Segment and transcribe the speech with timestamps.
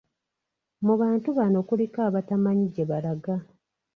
[0.85, 3.35] Mu bantu bano kuliko abatamanyi gye balaga.